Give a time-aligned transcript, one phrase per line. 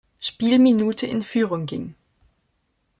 [0.19, 1.93] Spielminute in Führung ging.